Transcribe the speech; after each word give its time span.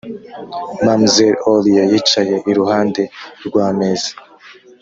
mamzelle 0.85 1.39
aurlie 1.47 1.83
yicaye 1.91 2.35
iruhande 2.51 3.01
rw'ameza. 3.45 4.11